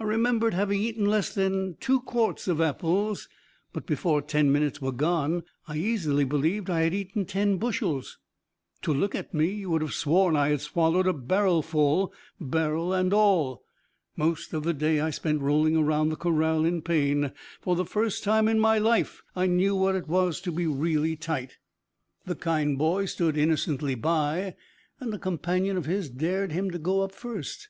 [0.00, 3.28] I remembered having eaten less than two quarts of apples,
[3.74, 8.02] but before ten minutes were gone I easily believed I had eaten ten bushel.
[8.80, 13.12] To look at me you would have sworn I had swallowed a barrelful, barrel and
[13.12, 13.62] all.
[14.16, 17.30] Most of the day, I spent rolling round the corral in pain.
[17.60, 21.14] For the first time in my life I knew what it was to be really
[21.14, 21.58] tight.
[22.24, 24.56] The kind boy stood innocently by,
[24.98, 27.68] and a companion of his dared him to go up first.